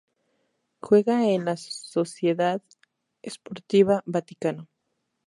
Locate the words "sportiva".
3.21-4.01